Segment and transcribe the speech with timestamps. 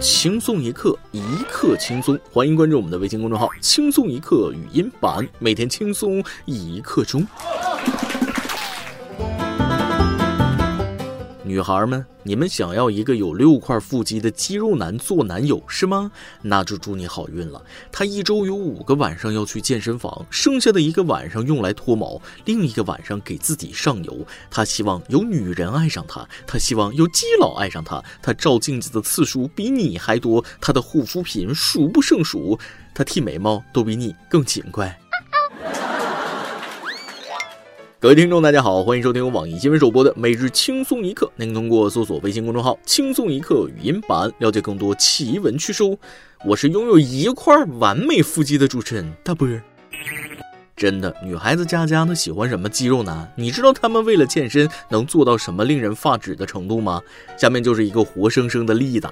[0.00, 1.20] 轻松一刻，一
[1.50, 2.16] 刻轻松。
[2.32, 7.26] 欢迎关注我们的微信公众号“轻松一刻语音版”，每天轻松一刻钟。
[11.48, 16.12] 女孩们，你们想要一个有六块腹肌的肌肉男做男友是吗？
[16.42, 17.64] 那就祝你好运了。
[17.90, 24.26] 他一周有五个晚上要去健身房，剩下的一个晚上用来脱毛，另一个晚上给自己上油。
[24.50, 28.04] 他希望有女人爱上他，他希望有基佬爱上他。
[28.20, 32.58] 他照镜子的次数比你还多，他的护肤品数不胜数，
[32.94, 35.00] 他剃眉毛都比你更勤快。
[38.00, 41.28] 各位听众，大家好，欢迎收听由网易新闻首播的每日轻松一刻。
[41.34, 45.82] 您通过搜索微信公众号“轻松一刻”语音版了解更多奇闻趣事。
[46.44, 49.48] 我是拥有一块完美腹肌的主持人大波。
[50.76, 53.28] 真的，女孩子家家都喜欢什么肌肉男？
[53.34, 57.02] 你知道他们为了健身能做到什么令人发指的程度吗？
[57.36, 59.08] 下面就是一个活生生的例子。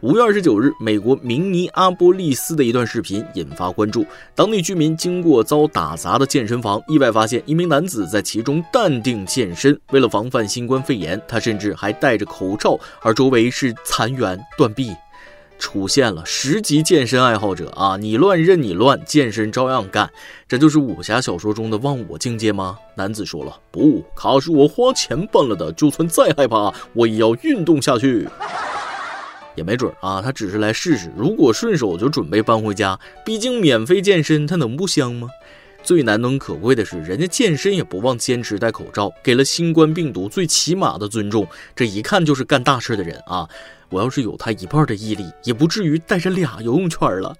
[0.00, 4.04] 五月二十九日，美国明尼阿波利斯的一段视频引发关注。
[4.34, 9.78] 当地居民经过遭打砸的健身房，意外发现一名男子在其中淡定健身。
[9.92, 14.90] 为了防范新冠肺炎，他甚至还戴着口罩，而周围是残垣断壁。
[15.56, 17.96] 出现了十级健身爱好者啊！
[17.96, 20.10] 你乱任你乱，健身照样干。
[20.48, 22.76] 这就是武侠小说中的忘我境界吗？
[22.96, 28.28] 男子说了，不，卡是我花钱办了的，就算再害怕，我也要运动下去。
[29.54, 32.98] 也没准啊，他只是来试试，如果顺手就准备搬回家。
[33.24, 35.28] 毕竟免费健身，他能不香吗？
[35.82, 41.46] 最难能可贵的是，人家健身也不忘坚持戴口罩，给了新冠病毒最起码的尊重。
[41.76, 43.46] 这一看就是干大事的人啊！
[43.90, 47.36] 我要是有他一半的毅力，也不至于带着俩游泳圈了。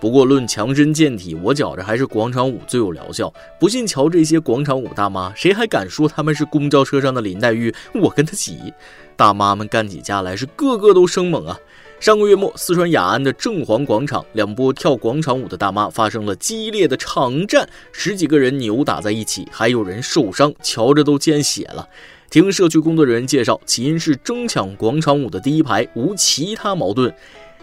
[0.00, 3.32] 不过论强身健体，我觉着还是广场舞最有疗效。
[3.58, 7.74] 不信瞧这些广场舞大妈，谁还敢说他们是公交车上的林黛玉？
[7.94, 8.72] 我跟他挤。
[9.16, 11.58] 大妈们干起架来是个个都生猛啊！
[11.98, 21.88] 上个月末，四川雅安的正黄广场，两波跳广场舞的大妈发生了激烈的场战，十几个人扭打在一起，还有人受伤，瞧着都见血了。
[22.30, 27.12] 听社区工作人员介绍，起因是争抢广场舞的第一排，无其他矛盾。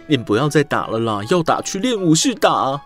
[0.07, 2.79] 您不要再打了啦，要打去练武室打。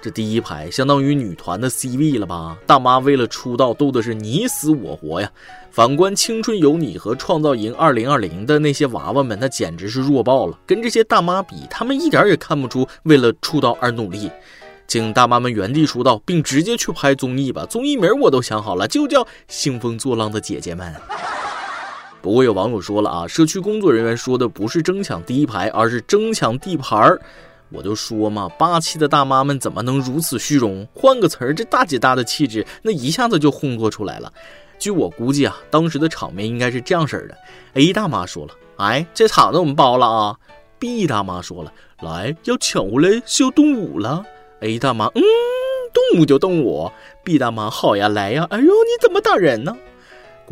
[0.00, 2.56] 这第一排相当于女团的 C 位了吧？
[2.66, 5.30] 大妈为了出道斗的是你死我活呀。
[5.70, 10.58] 反观《青春有你》和《创造营2020》的那些娃娃们，那简直是弱爆了。
[10.66, 14.30] 跟这些大妈比，他们一点也看不出为了出道而努力。
[14.88, 17.64] 请大妈们原地出道，并直接去拍综艺吧。
[17.64, 20.92] 综艺名我都想好了，就叫《兴风作浪的姐姐们》。
[22.22, 27.20] 不过有网友说了啊，社区工作人员说的不是争抢第一排，而是争抢地盘儿。
[27.70, 30.86] 我就说嘛，霸气的大妈们怎么能如此虚荣？
[30.94, 34.32] 换个词儿，这大姐大的气质，那一下子就烘托出来了。
[34.78, 37.36] 据我估计啊，当时的场面应该是这样式儿的
[37.74, 40.36] ：A 大妈说了，哎，这场子我们包了啊。
[40.78, 41.72] B 大妈说了，
[42.02, 44.24] 来，要抢回来是要动武了。
[44.60, 45.22] A 大妈，嗯，
[45.92, 46.90] 动武就动武。
[47.24, 48.46] B 大妈，好呀，来呀。
[48.50, 49.76] 哎呦，你怎么打人呢？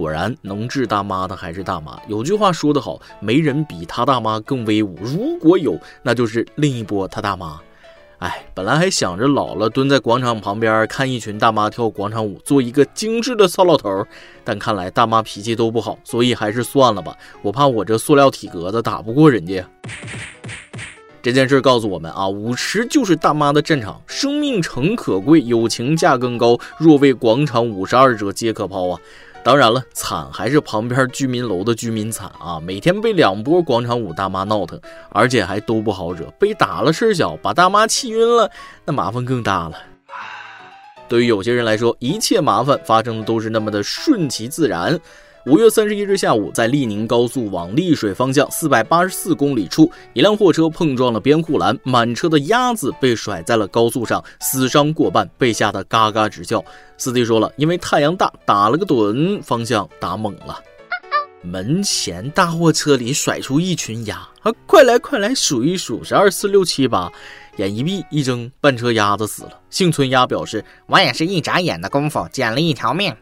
[0.00, 2.00] 果然能治大妈的还是大妈。
[2.08, 4.96] 有句话说得好，没人比他大妈更威武。
[5.02, 7.60] 如果有，那就是另一波他大妈。
[8.16, 14.06] 哎，本来还想着老了蹲在广场旁边看一群大妈跳广场舞，做一个精致的骚老头。
[14.42, 17.14] 但看来大妈脾气都不好，所以还是算了吧。
[17.42, 19.62] 我怕我这塑料体格子打不过人家。
[21.22, 26.58] 这件事告诉我们啊，舞池就是大妈的战场，生命诚可贵，友情价更高。
[26.78, 28.98] 若为广场五十二者皆可抛啊！
[29.42, 32.60] 当然了，惨还是旁边居民楼的居民惨啊！
[32.60, 34.78] 每天被两波广场舞大妈闹腾，
[35.08, 38.50] 而且还都不好惹，被打了事小，把大妈气晕了，
[38.84, 39.78] 那麻烦更大了。
[41.08, 45.00] 对于有些人来说，一切麻烦发生的都是那么的顺其自然。
[45.46, 56.62] 五月三十一日下午，在利宁高速往丽水方向四百八十四公里处，一辆货车碰撞了边护栏，满车的鸭子被甩在了高速上，死伤过半，被吓得嘎嘎直叫。
[56.98, 60.60] 司机说了，因为太阳大，打了个盹，方向打懵了。
[61.42, 67.10] 门前大货车里甩出一群鸭，啊，快来快来数一数，是二四六七八。
[67.56, 69.52] 眼一闭一睁，半车鸭子死了。
[69.70, 73.14] 幸存鸭表示，我也是一眨眼的功夫捡了一条命。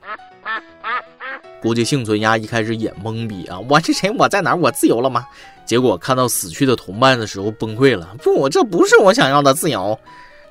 [1.61, 3.59] 估计幸存鸭一开始也懵逼啊！
[3.69, 4.09] 我是谁？
[4.11, 4.57] 我在哪儿？
[4.57, 5.27] 我自由了吗？
[5.67, 8.15] 结果看到死去的同伴的时候崩溃了。
[8.23, 9.99] 不，这不是我想要的自由，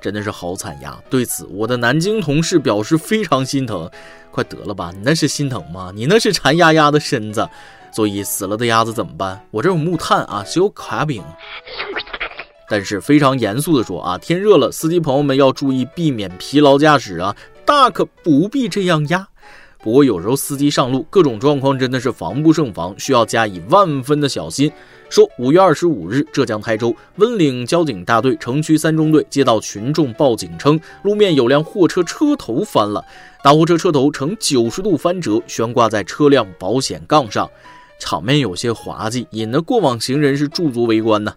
[0.01, 1.01] 真的是好惨呀！
[1.09, 3.89] 对此，我的南京同事表示非常心疼。
[4.31, 5.91] 快得了吧，你那是心疼吗？
[5.95, 7.47] 你那是馋鸭鸭的身子。
[7.89, 9.41] 所以死了的鸭子怎么办？
[9.49, 11.23] 我这有木炭啊，只有卡饼。
[12.69, 17.33] 但是非常严肃的说啊，天热了，司机朋友们要注意避免疲劳驾驶啊，
[17.65, 19.25] 大可不必这样压。
[19.83, 24.71] 不过有时候司机上路，各种状况真的是防不胜防，需要加以万分的小心。
[25.09, 33.01] 说五月二十五日，浙江台州温岭交警大队城区三中队接到群众报警称，路面有辆货车车头翻了，
[33.43, 37.49] 大货车车头呈九十度翻折，悬挂在车辆保险杠上，
[37.99, 41.33] 场面有些滑稽，引得过往行人是驻足围观呢。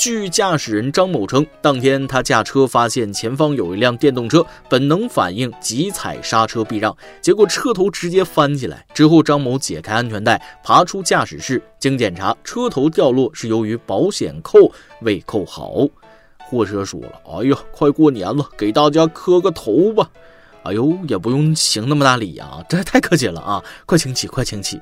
[0.00, 8.86] 据驾驶人张某称，当天他驾车发现前方有一辆电动车，本能反应急踩刹车避让，结果车头直接翻起来。
[8.94, 15.86] 之后，张某解开安全带，爬出驾驶室，经检查，车头掉落是由于保险扣未扣好。
[16.38, 20.08] 货车说了：“哎呀，快过年了，给大家磕个头吧。”
[20.64, 23.62] 哎呦，也不用行那么大礼啊，这太客气了啊！
[23.84, 24.80] 快请起，快请起。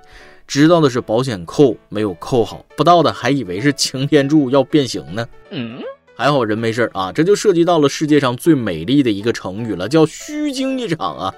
[0.49, 5.29] 知道的是保险扣没有扣好，不到的还以为是擎天柱要变形呢。
[5.51, 5.79] 嗯，
[6.17, 7.13] 还好人没事啊。
[7.13, 11.35] 这就涉及到了世界上最美丽的一个成语了，叫虚惊一场啊。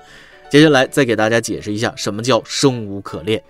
[0.48, 3.42] 接下来再给大家解释一下什么叫生无可恋。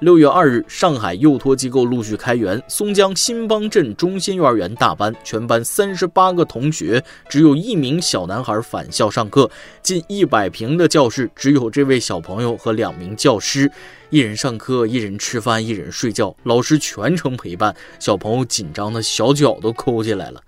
[0.00, 9.50] 六月二日，上海幼托机构陆续开园，松江新邦镇中心幼儿园大班全班三十八个同学，只有一名小男孩返校上课。
[9.82, 13.72] 近一百平的教室，只有这位小朋友和两名教师，
[14.10, 17.74] 一人上课，一人吃饭，一人睡觉，老师全程陪伴。
[17.98, 20.42] 小朋友紧张的小脚都抠起来了。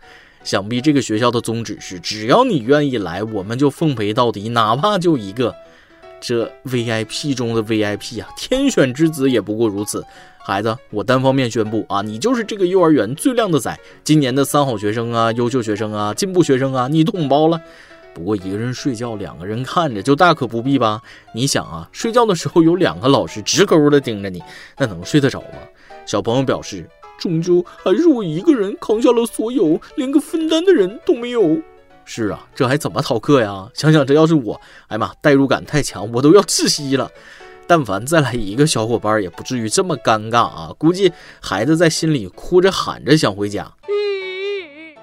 [0.45, 5.55] 想必这个学校的宗旨是，只要你愿意来，我们就奉陪到底，哪怕就一个。
[6.21, 10.05] 这 VIP 中的 VIP 啊，天选之子也不过如此。
[10.39, 17.61] 孩子，我单方面宣布啊，你就是这个幼儿园最靓的仔，今年的三好学生啊，优秀学生啊，进步学生啊，你统包了。
[18.15, 21.03] 不过一个人睡觉，两个人看着，就大可不必吧？
[21.35, 24.43] 你想啊，睡觉的时候有两个老师直勾的盯着你，
[24.79, 25.59] 那能睡得着吗？
[26.07, 26.89] 小朋友表示，
[27.19, 31.59] 终究还是我一个人扛下了所有，连个分担的人都没有。
[32.11, 33.69] 是啊，这还怎么逃课呀？
[33.75, 37.11] 想想这要是我，哎妈，代入感太强，我都要窒息了。
[37.67, 40.73] 但凡再来一个小伙伴，也不至于这么尴尬啊！
[40.79, 43.71] 估计孩子在心里哭着喊着想回家。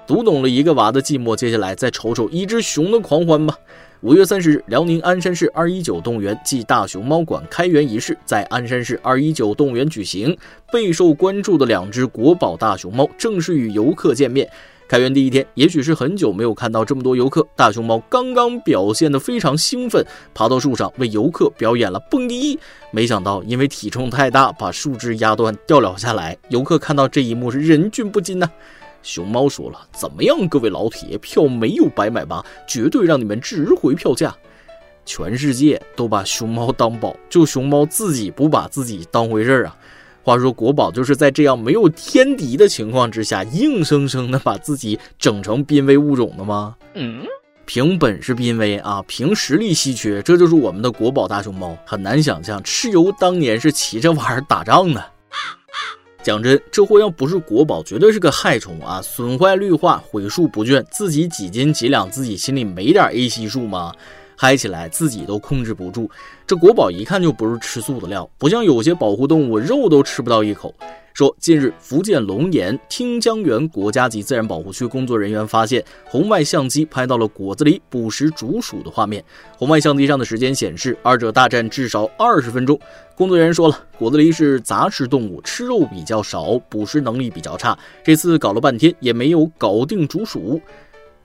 [0.04, 3.56] 读懂了一个娃的寂寞，接下来再瞅瞅一只熊的狂欢吧。
[4.00, 10.36] 五月三十日，辽宁鞍山市二一九动物园暨大熊猫馆开园仪式在鞍山市二一九动物园举行，
[10.72, 14.50] 备受关注的两只国宝大熊猫正式与游客见面。
[14.88, 22.56] 开园第一天，也许是很久没有看到这么多游客，大熊猫刚刚表现得非常兴奋，爬到树上为游客表演了蹦迪。
[22.92, 26.38] 没想到因为体重太大，把树枝压断掉了下来。
[26.50, 28.48] 游客看到这一幕是忍俊不禁呐。
[29.02, 32.44] 熊猫说了：“怎么样，各位老铁，票没有白买吧？
[32.68, 34.36] 绝对让你们值回票价。”
[35.04, 39.76] 全世界都把熊猫当宝，就熊猫自己不把自己当回事儿啊。
[40.26, 46.74] 话说国宝就是在这样没有天敌的情况之下，硬生生的把自己整成濒危物种的吗？
[46.94, 47.22] 嗯，
[47.64, 51.78] 凭本事濒危啊，凭实力稀缺，这就是我们的国宝大熊猫。
[51.86, 55.04] 很难想象蚩尤当年是骑着玩意儿打仗的。
[56.24, 59.00] 讲真，这货要不是国宝，绝对是个害虫啊！
[59.00, 63.94] 损坏绿化，毁树不倦，自己几斤几两，自己心里没点 A 系数吗？
[64.38, 66.10] 嗨起来自己都控制不住，
[66.46, 70.72] 这国宝一看就不是吃素的料，不像有些保护动物肉都吃不到一口。
[71.12, 79.24] 说近日福建龙岩汀江源国家级自然保护区工作人员发现红外相机拍到了果子狸捕食竹鼠的画面，
[79.56, 82.78] 红外相机上的时间显示二者大战至少二十分钟。
[83.16, 90.60] 工作人员说了，果子狸是杂食动物，吃肉比较少，捕食能力比较差，这次搞了半天也没有搞定竹鼠。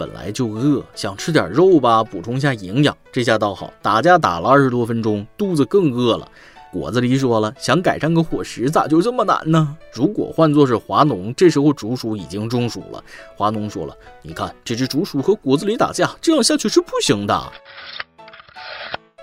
[0.01, 2.97] 本来就饿，想吃点肉吧，补充一下营养。
[3.11, 6.27] 这下倒好，打架打了二十多分钟，肚子更饿了。
[6.71, 9.77] 果子狸说了，想改善个伙食，咋就这么难呢？
[9.93, 13.03] 如果换作是华农，这时候竹鼠已经中暑了。
[13.35, 17.39] 华农说了，你看这只竹鼠和果子狸打架，这样下去是不行的。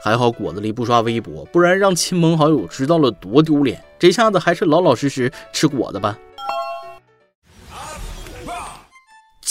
[0.00, 3.82] 还好果子狸不刷微博，不然让亲朋好友知道了多丢脸。
[3.98, 6.16] 这下子还是老老实实吃果子吧。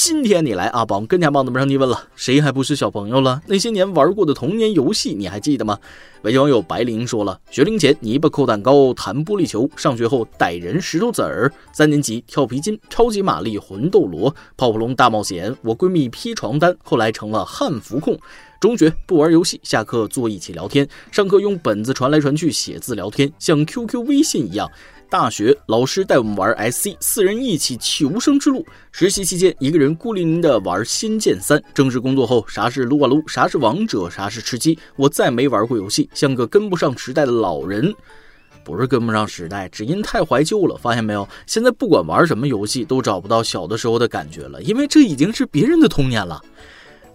[0.08, 3.42] 今天你来阿宝跟前帮子们上你问了，谁还不是小朋友了？
[3.46, 5.78] 那些年玩过的童年游戏你还记得吗？
[6.22, 18.18] 微信网友白灵说了，学龄前泥巴扣蛋糕、弹玻璃球，上学后逮人石头子儿，三年级跳皮筋、超级玛丽、魂斗罗、泡泡龙大冒险，我闺蜜披床单，后来成了汉服控。
[18.62, 24.72] 中学不玩游戏，下课坐一起聊天，上课用本子传来传去写字聊天，像 QQ、微信一样。
[25.10, 28.66] 大学老师带我们玩 SC，四人一起求生之路。
[28.92, 31.58] 实习期间，一个人孤零零的玩《仙剑三》。
[31.74, 37.94] 正式工作后，啥是撸啊撸，啥是王者，啥是吃鸡，我再没玩过游戏，像个跟不上时代的老人。
[38.66, 40.76] 不是跟不上时代，只因太怀旧了。
[40.76, 41.26] 发现没有？
[41.46, 46.42] 现在不管玩什么游戏，都找不到小的时候的感觉了，因为这已经是别人的童年了。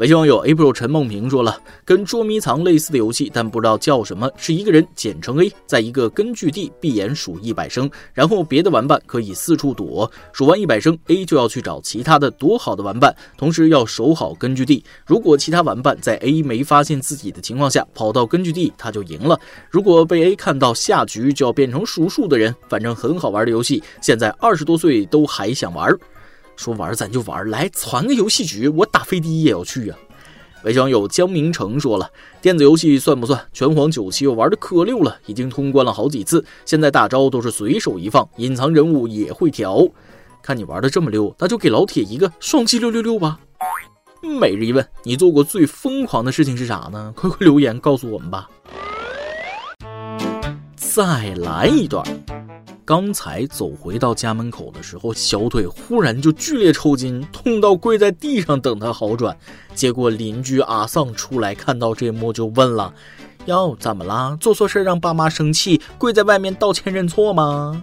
[0.02, 14.84] 微信网友 April 陈梦平说了，跟捉迷藏类似的游戏，但不知道叫什么，是一个人简称 A，在一个根据地闭眼数一百声，然后别的玩伴可以四处躲，数完一百声，A 就要去找其他的躲好的玩伴，同时要守好根据地。
[15.06, 19.38] 如果其他玩伴在 A 没发现自己的情况下跑到根据地，他就赢了。
[19.70, 22.52] 如果被 A 看到下局，就要变成数数的人。
[22.68, 25.96] 反正很好玩的游戏，现在二十多岁都还想玩。
[26.56, 29.98] 说玩咱就玩，来传个游戏局，我打飞的也要去啊！
[30.64, 32.08] 微网友江明成说了，
[32.40, 33.40] 电子游戏算不算？
[33.52, 39.84] 拳皇九七我玩的可溜了，已经通关了好几次，现在大招都是随手一放，隐藏人物也会调。
[40.40, 43.40] 看你玩的这么溜，那就给老铁一个双击六六六吧！
[44.22, 47.12] 每日一问，你做过最疯狂的事情是啥呢？
[47.16, 48.48] 快快留言告诉我们吧！
[50.76, 52.04] 再来一段。
[52.92, 59.34] 刚才走回到家门口的时候，小腿忽然就剧烈抽筋，痛到跪在地上等他好转。
[59.74, 62.92] 结果邻居阿丧出来看到这幕就问了
[63.48, 64.36] ：“哟，怎么啦？
[64.38, 67.82] 做错事让爸妈生气，跪在外面道歉认错吗？”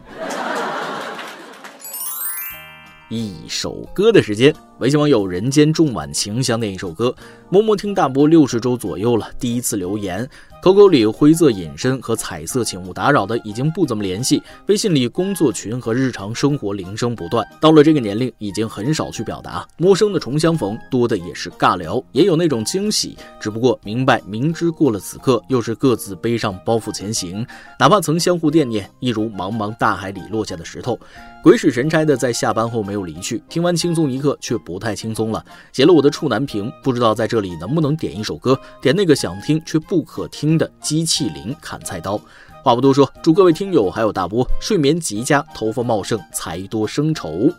[3.09, 7.13] 一首歌的时间，微信网友人间重晚晴想点一首歌。
[7.49, 10.27] 默默听大波六十周左右了，第一次留言。
[10.61, 17.45] QQ 里灰色隐身和彩色请勿打扰的已经不怎么联系，微信里工作群和日常生活铃声不断。
[17.61, 19.65] 到了这个年龄，已经很少去表达。
[19.77, 23.17] 陌生的重相逢，多的也是尬聊，也有那种惊喜。
[23.39, 27.45] 只不过明白，明知过了此刻，又是各自背上包袱前行。
[27.79, 30.97] 哪怕曾相互惦念，亦如茫茫大海里落下的石头。
[31.41, 35.43] 鬼使神差的在下班后没有离去，听完轻松一刻却不太轻松了。
[35.73, 42.21] 写了我的处男评，不知道在这里能不能点一首歌，点那个想听却不可听的机器灵砍菜刀。
[42.63, 47.49] 话不多说，祝各位听友还有大波睡眠极佳，头发茂盛，财多生愁。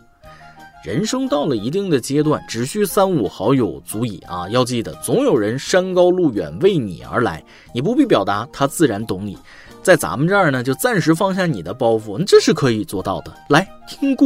[0.83, 4.49] 人生到了一定的阶段，只需三五好友足矣啊！
[4.49, 9.37] 要记得，总有人山高路远为你而来，你不必表达，他自然懂你。
[9.83, 13.31] 在咱们这儿呢，就暂时放下你的包袱，这是可以做到的。
[13.49, 14.25] 来听歌。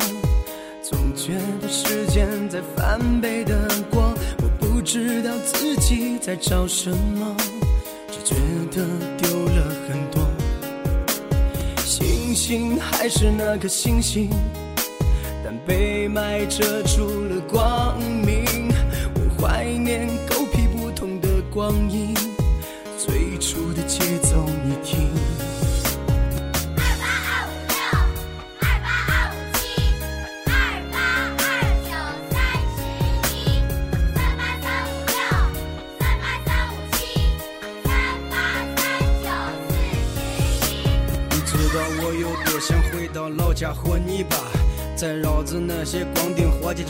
[1.23, 3.55] 觉得时间在翻倍的
[3.91, 4.11] 过，
[4.41, 7.37] 我不知道自己在找什么，
[8.09, 8.35] 只觉
[8.71, 8.83] 得
[9.19, 10.19] 丢了很多。
[11.85, 14.31] 星星还是那颗星星，
[15.43, 18.73] 但被霾遮住了光明。
[19.13, 22.10] 我怀念狗屁不通的光阴，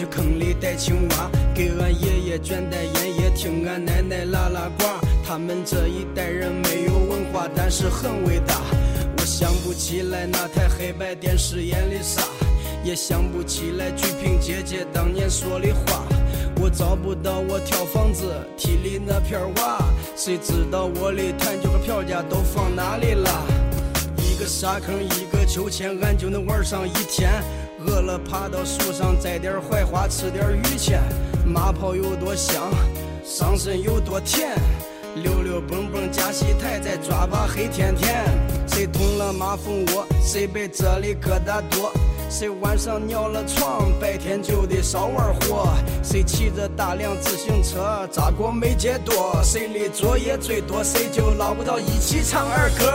[0.01, 4.84] 去坑里逮青蛙，给俺爷爷卷袋烟，也听俺奶奶拉拉呱。
[5.24, 8.55] 他们这一代人没有文化，但是很伟大。
[9.15, 12.24] 我想不起来那台黑白电视演的啥，
[12.84, 16.03] 也想不起来鞠萍姐姐当年说的话。
[16.60, 18.24] 我找不到我挑房子
[18.58, 23.29] 梯里那片瓦，谁知道我的弹球和票价都放哪里了？
[24.17, 27.29] 一个沙坑，一个秋千，俺就能玩上一天。
[27.86, 31.02] 饿了爬到树上摘点槐花，吃点榆钱。
[31.46, 32.70] 马泡有多香，
[33.26, 34.50] 上身有多甜。
[35.16, 38.24] 溜溜蹦蹦加戏台，再抓把黑甜甜。
[38.68, 41.92] 谁捅了马蜂窝，谁被这里疙瘩多。
[42.30, 45.68] 谁晚上尿了床，白天就得少玩火。
[46.02, 49.38] 谁骑着大辆自行车，扎过没结多。
[49.44, 52.90] 谁的作业最多，谁就捞不到一起唱儿歌。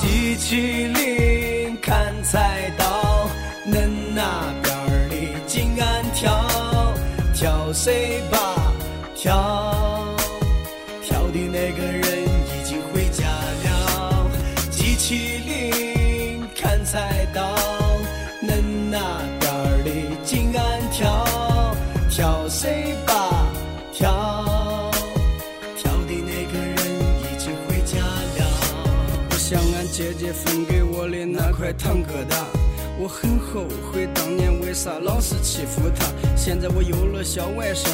[0.00, 1.31] 机器灵
[7.84, 8.72] 谁吧
[9.12, 10.14] 跳，
[11.02, 14.30] 跳的那个人已经回家了。
[14.70, 17.42] 机器灵砍菜刀。
[22.48, 23.46] 谁吧
[23.92, 24.90] 跳，
[25.76, 26.76] 跳的那个人
[27.22, 28.40] 已经回家了。
[29.30, 32.36] 我想俺姐姐分给我的那块糖疙瘩，
[33.02, 36.06] 我很后悔当年为啥老是欺负她。
[36.36, 37.88] 现在我有了小外甥，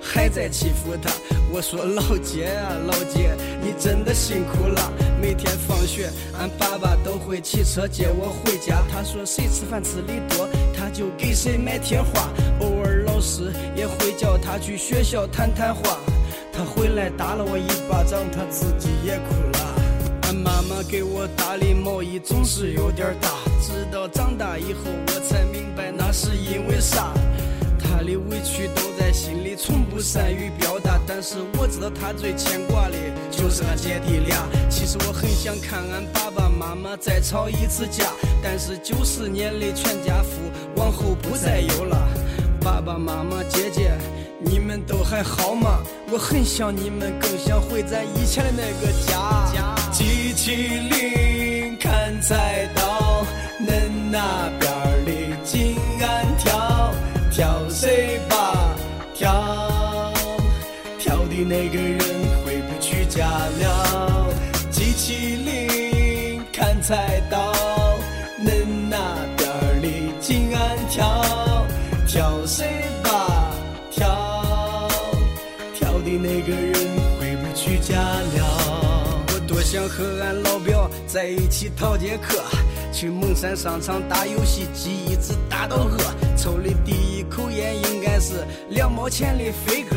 [0.00, 1.12] 还在欺负他。
[1.52, 4.92] 我说老姐啊，老姐，你真的辛苦了。
[5.20, 8.82] 每天放学，俺爸爸都会骑车接我回家。
[8.90, 12.30] 他说谁吃饭吃的多，他就给谁买贴画。
[12.60, 15.98] 偶尔老师也会叫他去学校谈谈话。
[16.50, 19.49] 他回来打了我一巴掌，他自己也哭了。
[20.70, 23.28] 妈给我打的毛衣总是有点大，
[23.60, 27.12] 直到长大以后我才明白那是因为啥。
[27.76, 30.96] 她的委屈都在心里，从不善于表达。
[31.08, 32.96] 但是我知道她最牵挂的
[33.32, 34.46] 就是俺姐弟俩。
[34.70, 38.04] 其实我很想看俺爸爸妈妈再吵一次架，
[38.40, 40.38] 但是九十年的全家福
[40.76, 42.08] 往后不再有了。
[42.60, 43.98] 爸爸妈妈姐姐，
[44.38, 45.80] 你们都还好吗？
[46.12, 49.79] 我很想你们，更想回咱以前的那个家家。
[49.92, 53.24] 机器灵砍菜刀，
[53.60, 56.94] 恁那边儿的金安跳，
[57.30, 58.74] 跳谁吧
[59.14, 60.12] 跳，
[60.98, 61.98] 跳的那个人
[62.44, 64.28] 回不去家了。
[64.70, 67.52] 机器灵砍菜刀，
[79.70, 82.42] 想和俺老表在一起逃节课，
[82.92, 85.96] 去蒙山商场打游戏机，一直打到饿。
[86.36, 89.96] 抽的第一口烟应该是两毛钱的飞鸽，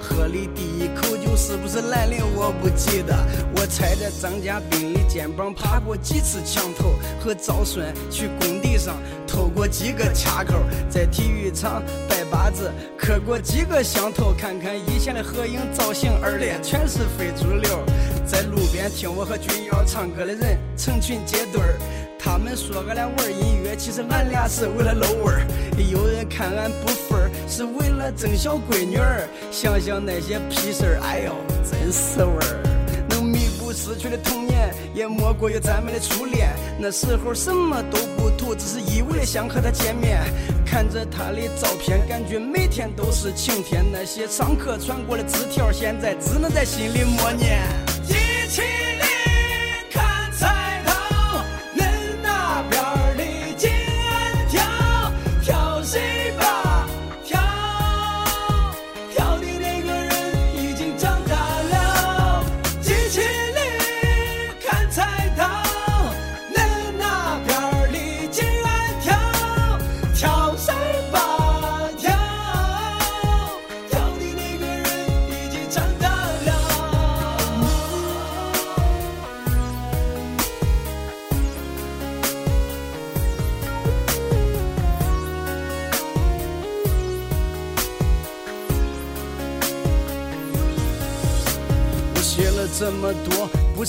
[0.00, 3.14] 喝的第一口酒是不是兰陵我不记得。
[3.56, 8.96] 我踩着张家斌的肩膀爬过几次墙头，和赵顺去工地上
[9.26, 10.54] 偷过几个卡扣，
[10.88, 14.32] 在体育场拜把子磕过几个响头。
[14.32, 17.84] 看看以前的合影造型，二连全是非主流。
[18.30, 21.76] 在路边听我和君瑶唱歌的人成群结队儿，
[22.16, 25.42] 他们说俺俩玩音乐，其实俺俩是为了露味儿。
[25.90, 29.28] 有人看俺不忿，是为了争小闺女儿。
[29.50, 31.34] 想想那些屁事儿，哎呦，
[31.68, 32.62] 真是味儿。
[33.08, 36.50] 能弥补失去的童年，也莫过于咱们的初恋。
[36.78, 40.22] 那时候什么都不图，只是一味的想和他见面。
[40.64, 43.84] 看着他的照片，感觉每天都是晴天。
[43.92, 47.66] 那些上课传过的纸条，现在只能在心里默念。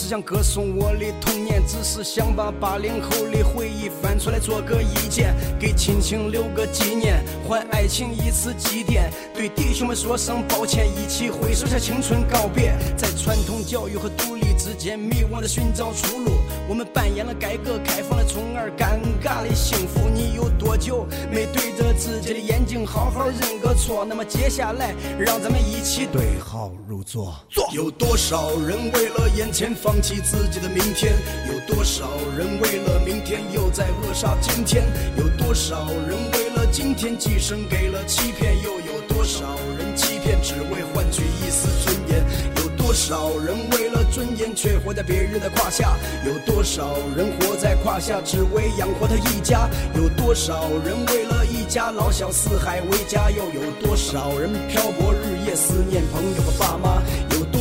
[0.01, 9.11] 只想歌颂我的童年，只是想把八零后的回忆翻出来做个意见，给亲情留个纪念，还爱情一次祭奠。
[9.31, 12.73] 对弟兄们说声抱歉，一起挥手向青春告别。
[12.97, 16.31] 在传统教育和独立之间迷惘着寻找出路，
[16.71, 20.07] 我们扮演了改革开放的宠儿，尴尬的幸福。
[20.07, 24.05] 你有多久没对着自己的眼睛好好认个错？
[24.07, 27.35] 那么接下来，让咱们一起对号入座。
[27.73, 31.11] 有多少人为了眼前放弃自己的明天？
[31.51, 32.07] 有多少
[32.37, 34.85] 人为了明天又在扼杀今天？
[35.17, 38.55] 有多少人为了今天寄生给了欺骗？
[38.63, 39.43] 又有多少
[39.77, 42.60] 人欺骗只为换取一丝尊严？
[42.91, 45.95] 多少人为了尊严却活在别人的胯下？
[46.25, 49.69] 有多少人活在胯下只为养活他一家？
[49.95, 53.31] 有多少人为了一家老小四海为家？
[53.31, 57.01] 又有多少人漂泊日夜思念朋友和爸妈？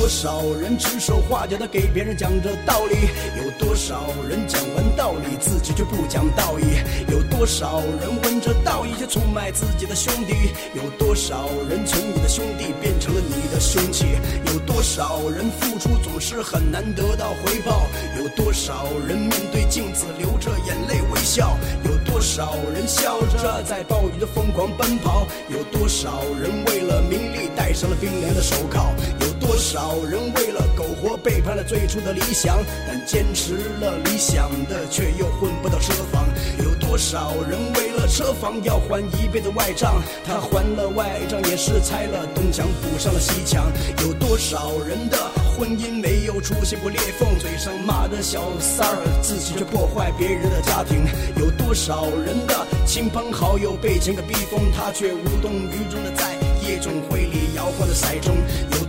[0.00, 3.10] 多少人指手画脚的给别人讲着道理？
[3.36, 6.64] 有多少人讲完道理自己却不讲道义？
[7.12, 10.32] 有多少人闻着道义却出卖自己的兄弟？
[10.72, 14.06] 有多少人从你的兄弟变成了你的凶器？
[14.46, 17.86] 有多少人付出总是很难得到回报？
[18.16, 21.58] 有多少人面对镜子流着眼泪微笑？
[21.84, 25.26] 有多少人笑着在暴雨中疯狂奔跑？
[25.50, 28.94] 有多少人为了名利戴上了冰凉的手铐？
[29.20, 32.56] 有多少人为了苟活背叛了最初的理想？
[32.86, 36.24] 但坚持了理想的，却又混不到车房。
[36.62, 40.00] 有多少人为了车房要还一辈子外账？
[40.24, 43.66] 他还了外账，也是拆了东墙补上了西墙。
[44.04, 45.18] 有多少人的
[45.58, 47.36] 婚姻没有出现过裂缝？
[47.40, 51.04] 嘴上骂着小三儿，自己却破坏别人的家庭。
[51.36, 52.54] 有多少人的
[52.86, 58.30] 亲朋好友被钱给逼疯，他却无动于衷的在夜总会里摇晃的骰盅。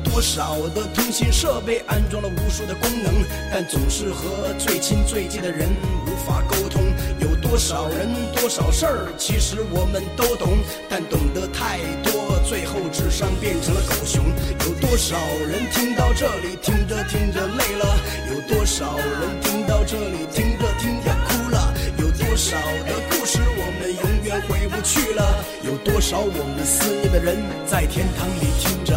[0.03, 3.13] 多少的通信设备安装了无数的功能，
[3.51, 5.69] 但总是和最亲最近的人
[6.05, 6.81] 无法沟通。
[7.19, 10.57] 有多少人多少事儿，其实我们都懂，
[10.89, 14.23] 但懂得太多，最后智商变成了狗熊。
[14.65, 17.97] 有多少人听到这里，听着听着累了？
[18.29, 21.73] 有多少人听到这里，听着听着哭了？
[21.97, 25.43] 有多少的故事我们永远回不去了？
[25.63, 28.95] 有多少我们思念的人在天堂里听着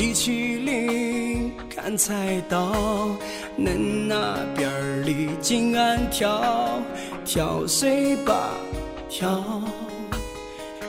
[0.00, 2.72] 机器灵砍菜刀，
[3.58, 6.80] 恁那边里静安跳
[7.22, 8.48] 跳谁吧
[9.10, 9.44] 跳，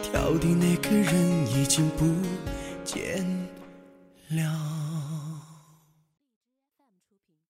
[0.02, 1.14] 跳的那个人
[1.54, 2.06] 已经不
[2.86, 3.22] 见
[4.30, 4.81] 了。